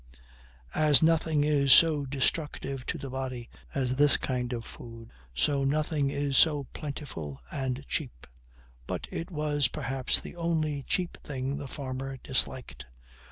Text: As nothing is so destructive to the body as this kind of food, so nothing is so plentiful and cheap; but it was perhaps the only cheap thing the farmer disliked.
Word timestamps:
As 0.73 1.03
nothing 1.03 1.43
is 1.43 1.71
so 1.71 2.07
destructive 2.07 2.87
to 2.87 2.97
the 2.97 3.11
body 3.11 3.51
as 3.75 3.97
this 3.97 4.17
kind 4.17 4.51
of 4.51 4.65
food, 4.65 5.11
so 5.35 5.63
nothing 5.63 6.09
is 6.09 6.37
so 6.39 6.63
plentiful 6.73 7.39
and 7.51 7.85
cheap; 7.87 8.25
but 8.87 9.07
it 9.11 9.29
was 9.29 9.67
perhaps 9.67 10.19
the 10.19 10.35
only 10.35 10.83
cheap 10.87 11.19
thing 11.23 11.57
the 11.57 11.67
farmer 11.67 12.17
disliked. 12.17 12.87